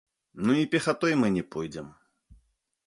Ну 0.49 0.55
і 0.61 0.69
пехатой 0.71 1.13
мы 1.21 1.31
не 1.37 1.43
пойдзем. 1.57 1.95